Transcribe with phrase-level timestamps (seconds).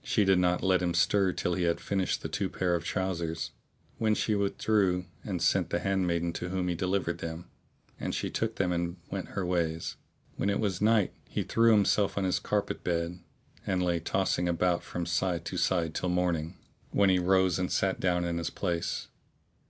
[0.00, 3.50] She did not let him stir till he had finished the two pair of trousers,
[3.98, 7.46] when she with drew and sent the handmaid to whom he delivered them;
[7.98, 9.96] and she took them and went her ways.
[10.36, 13.18] When it was night, he threw himself on his carpet bed,
[13.66, 16.56] and lay tossing about from side to side till morning,
[16.92, 19.08] when he rose and sat down in his place.